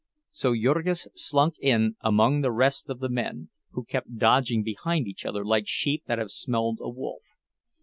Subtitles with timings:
[0.31, 5.27] So Jurgis slunk in among the rest of the men, who kept dodging behind each
[5.27, 7.21] other like sheep that have smelled a wolf.